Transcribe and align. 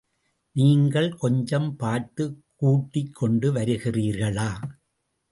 நீங்கள் 0.51 1.09
கொஞ்சம் 1.15 1.75
பார்த்துக் 1.75 2.43
கூட்டிக் 2.55 3.13
கொண்டு 3.13 3.53
வருகிறீர்களா? 3.53 4.49